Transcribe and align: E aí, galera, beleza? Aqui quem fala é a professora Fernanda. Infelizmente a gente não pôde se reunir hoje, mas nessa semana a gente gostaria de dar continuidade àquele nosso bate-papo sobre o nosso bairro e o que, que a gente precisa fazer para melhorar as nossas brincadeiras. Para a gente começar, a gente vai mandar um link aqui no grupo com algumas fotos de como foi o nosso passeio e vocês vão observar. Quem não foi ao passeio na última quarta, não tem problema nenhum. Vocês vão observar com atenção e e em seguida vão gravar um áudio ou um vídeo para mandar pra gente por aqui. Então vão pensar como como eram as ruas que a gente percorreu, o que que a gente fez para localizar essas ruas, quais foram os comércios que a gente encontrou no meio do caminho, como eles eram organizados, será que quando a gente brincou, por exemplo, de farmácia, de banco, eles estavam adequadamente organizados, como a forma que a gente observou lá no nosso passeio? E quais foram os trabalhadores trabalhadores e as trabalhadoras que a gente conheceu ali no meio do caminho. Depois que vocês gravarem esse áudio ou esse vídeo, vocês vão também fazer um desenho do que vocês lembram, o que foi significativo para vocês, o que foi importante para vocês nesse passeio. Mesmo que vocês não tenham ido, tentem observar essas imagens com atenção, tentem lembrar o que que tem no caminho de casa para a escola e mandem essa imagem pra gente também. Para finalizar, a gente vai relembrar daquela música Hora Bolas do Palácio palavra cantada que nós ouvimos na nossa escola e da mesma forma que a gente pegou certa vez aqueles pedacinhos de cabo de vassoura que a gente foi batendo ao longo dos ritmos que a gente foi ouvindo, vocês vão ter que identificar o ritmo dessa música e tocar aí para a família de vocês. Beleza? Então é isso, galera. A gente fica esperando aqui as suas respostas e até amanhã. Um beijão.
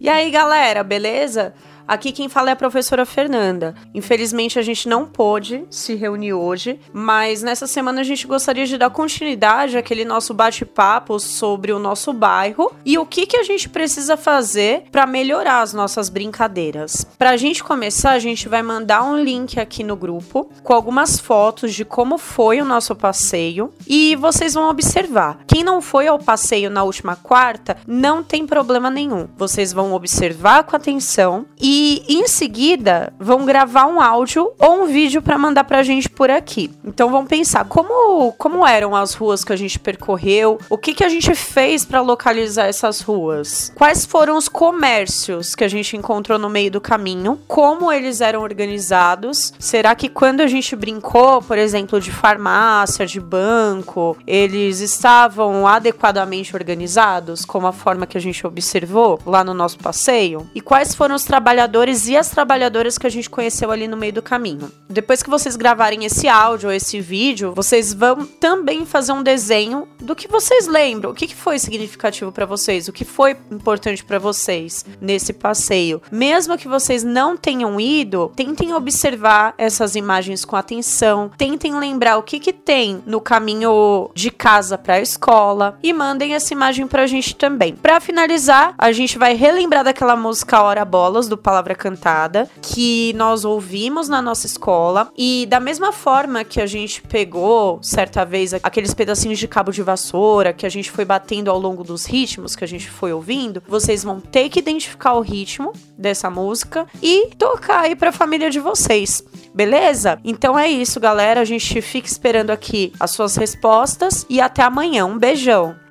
E 0.00 0.08
aí, 0.08 0.30
galera, 0.30 0.84
beleza? 0.84 1.52
Aqui 1.88 2.12
quem 2.12 2.28
fala 2.28 2.50
é 2.50 2.52
a 2.52 2.56
professora 2.56 3.06
Fernanda. 3.06 3.74
Infelizmente 3.94 4.58
a 4.58 4.62
gente 4.62 4.86
não 4.86 5.06
pôde 5.06 5.64
se 5.70 5.94
reunir 5.94 6.34
hoje, 6.34 6.78
mas 6.92 7.42
nessa 7.42 7.66
semana 7.66 8.02
a 8.02 8.04
gente 8.04 8.26
gostaria 8.26 8.66
de 8.66 8.76
dar 8.76 8.90
continuidade 8.90 9.78
àquele 9.78 10.04
nosso 10.04 10.34
bate-papo 10.34 11.18
sobre 11.18 11.72
o 11.72 11.78
nosso 11.78 12.12
bairro 12.12 12.70
e 12.84 12.98
o 12.98 13.06
que, 13.06 13.24
que 13.24 13.38
a 13.38 13.42
gente 13.42 13.70
precisa 13.70 14.18
fazer 14.18 14.82
para 14.92 15.06
melhorar 15.06 15.62
as 15.62 15.72
nossas 15.72 16.10
brincadeiras. 16.10 17.06
Para 17.16 17.30
a 17.30 17.36
gente 17.38 17.64
começar, 17.64 18.10
a 18.10 18.18
gente 18.18 18.50
vai 18.50 18.62
mandar 18.62 19.02
um 19.02 19.16
link 19.16 19.58
aqui 19.58 19.82
no 19.82 19.96
grupo 19.96 20.52
com 20.62 20.74
algumas 20.74 21.18
fotos 21.18 21.72
de 21.72 21.86
como 21.86 22.18
foi 22.18 22.60
o 22.60 22.66
nosso 22.66 22.94
passeio 22.94 23.72
e 23.86 24.14
vocês 24.16 24.52
vão 24.52 24.68
observar. 24.68 25.38
Quem 25.46 25.64
não 25.64 25.80
foi 25.80 26.06
ao 26.06 26.18
passeio 26.18 26.68
na 26.68 26.82
última 26.82 27.16
quarta, 27.16 27.78
não 27.86 28.22
tem 28.22 28.46
problema 28.46 28.90
nenhum. 28.90 29.26
Vocês 29.38 29.72
vão 29.72 29.94
observar 29.94 30.64
com 30.64 30.76
atenção 30.76 31.46
e 31.58 31.77
e 31.80 32.02
em 32.08 32.26
seguida 32.26 33.12
vão 33.20 33.44
gravar 33.44 33.86
um 33.86 34.00
áudio 34.00 34.50
ou 34.58 34.82
um 34.82 34.86
vídeo 34.86 35.22
para 35.22 35.38
mandar 35.38 35.62
pra 35.62 35.84
gente 35.84 36.08
por 36.08 36.28
aqui. 36.28 36.72
Então 36.84 37.08
vão 37.08 37.24
pensar 37.24 37.64
como 37.66 38.32
como 38.32 38.66
eram 38.66 38.96
as 38.96 39.14
ruas 39.14 39.44
que 39.44 39.52
a 39.52 39.56
gente 39.56 39.78
percorreu, 39.78 40.58
o 40.68 40.76
que 40.76 40.92
que 40.92 41.04
a 41.04 41.08
gente 41.08 41.32
fez 41.36 41.84
para 41.84 42.00
localizar 42.00 42.66
essas 42.66 43.00
ruas, 43.00 43.72
quais 43.76 44.04
foram 44.04 44.36
os 44.36 44.48
comércios 44.48 45.54
que 45.54 45.62
a 45.62 45.68
gente 45.68 45.96
encontrou 45.96 46.36
no 46.36 46.50
meio 46.50 46.68
do 46.68 46.80
caminho, 46.80 47.38
como 47.46 47.92
eles 47.92 48.20
eram 48.20 48.42
organizados, 48.42 49.52
será 49.56 49.94
que 49.94 50.08
quando 50.08 50.40
a 50.40 50.48
gente 50.48 50.74
brincou, 50.74 51.40
por 51.40 51.58
exemplo, 51.58 52.00
de 52.00 52.10
farmácia, 52.10 53.06
de 53.06 53.20
banco, 53.20 54.16
eles 54.26 54.80
estavam 54.80 55.64
adequadamente 55.64 56.56
organizados, 56.56 57.44
como 57.44 57.68
a 57.68 57.72
forma 57.72 58.06
que 58.06 58.18
a 58.18 58.20
gente 58.20 58.44
observou 58.44 59.20
lá 59.24 59.44
no 59.44 59.54
nosso 59.54 59.78
passeio? 59.78 60.50
E 60.52 60.60
quais 60.60 60.92
foram 60.92 61.14
os 61.14 61.22
trabalhadores 61.22 61.67
trabalhadores 61.68 62.08
e 62.08 62.16
as 62.16 62.30
trabalhadoras 62.30 62.96
que 62.96 63.06
a 63.06 63.10
gente 63.10 63.28
conheceu 63.28 63.70
ali 63.70 63.86
no 63.86 63.96
meio 63.96 64.12
do 64.12 64.22
caminho. 64.22 64.70
Depois 64.88 65.22
que 65.22 65.28
vocês 65.28 65.54
gravarem 65.54 66.04
esse 66.04 66.26
áudio 66.26 66.70
ou 66.70 66.74
esse 66.74 66.98
vídeo, 67.00 67.52
vocês 67.54 67.92
vão 67.92 68.24
também 68.24 68.86
fazer 68.86 69.12
um 69.12 69.22
desenho 69.22 69.86
do 70.00 70.16
que 70.16 70.26
vocês 70.26 70.66
lembram, 70.66 71.10
o 71.10 71.14
que 71.14 71.34
foi 71.34 71.58
significativo 71.58 72.32
para 72.32 72.46
vocês, 72.46 72.88
o 72.88 72.92
que 72.92 73.04
foi 73.04 73.36
importante 73.50 74.02
para 74.02 74.18
vocês 74.18 74.84
nesse 75.00 75.32
passeio. 75.32 76.00
Mesmo 76.10 76.56
que 76.56 76.66
vocês 76.66 77.04
não 77.04 77.36
tenham 77.36 77.78
ido, 77.78 78.32
tentem 78.34 78.72
observar 78.72 79.54
essas 79.58 79.94
imagens 79.94 80.44
com 80.44 80.56
atenção, 80.56 81.30
tentem 81.36 81.78
lembrar 81.78 82.16
o 82.16 82.22
que 82.22 82.40
que 82.40 82.52
tem 82.52 83.02
no 83.04 83.20
caminho 83.20 84.10
de 84.14 84.30
casa 84.30 84.78
para 84.78 84.94
a 84.94 85.00
escola 85.00 85.78
e 85.82 85.92
mandem 85.92 86.34
essa 86.34 86.54
imagem 86.54 86.86
pra 86.86 87.06
gente 87.06 87.36
também. 87.36 87.74
Para 87.76 88.00
finalizar, 88.00 88.74
a 88.78 88.90
gente 88.90 89.18
vai 89.18 89.34
relembrar 89.34 89.84
daquela 89.84 90.16
música 90.16 90.62
Hora 90.62 90.84
Bolas 90.84 91.28
do 91.28 91.36
Palácio 91.36 91.57
palavra 91.58 91.74
cantada 91.74 92.48
que 92.62 93.12
nós 93.14 93.44
ouvimos 93.44 94.08
na 94.08 94.22
nossa 94.22 94.46
escola 94.46 95.10
e 95.16 95.44
da 95.46 95.58
mesma 95.58 95.90
forma 95.90 96.44
que 96.44 96.60
a 96.60 96.66
gente 96.66 97.02
pegou 97.02 97.80
certa 97.82 98.24
vez 98.24 98.54
aqueles 98.54 98.94
pedacinhos 98.94 99.40
de 99.40 99.48
cabo 99.48 99.72
de 99.72 99.82
vassoura 99.82 100.52
que 100.52 100.64
a 100.64 100.68
gente 100.68 100.88
foi 100.88 101.04
batendo 101.04 101.50
ao 101.50 101.58
longo 101.58 101.82
dos 101.82 102.06
ritmos 102.06 102.54
que 102.54 102.62
a 102.62 102.68
gente 102.68 102.88
foi 102.88 103.12
ouvindo, 103.12 103.60
vocês 103.66 104.04
vão 104.04 104.20
ter 104.20 104.48
que 104.48 104.60
identificar 104.60 105.14
o 105.14 105.20
ritmo 105.20 105.72
dessa 105.96 106.30
música 106.30 106.86
e 107.02 107.34
tocar 107.36 107.80
aí 107.80 107.96
para 107.96 108.10
a 108.10 108.12
família 108.12 108.50
de 108.50 108.60
vocês. 108.60 109.24
Beleza? 109.52 110.20
Então 110.22 110.56
é 110.56 110.68
isso, 110.68 111.00
galera. 111.00 111.40
A 111.40 111.44
gente 111.44 111.82
fica 111.82 112.06
esperando 112.06 112.50
aqui 112.50 112.92
as 113.00 113.10
suas 113.10 113.34
respostas 113.34 114.24
e 114.30 114.40
até 114.40 114.62
amanhã. 114.62 115.06
Um 115.06 115.18
beijão. 115.18 115.87